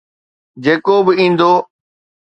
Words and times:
جيڪو 0.63 0.95
به 1.05 1.11
ايندو. 1.19 1.53